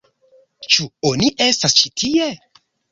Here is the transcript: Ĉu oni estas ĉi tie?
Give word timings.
Ĉu 0.75 0.87
oni 1.11 1.31
estas 1.49 1.81
ĉi 1.83 1.95
tie? 2.05 2.35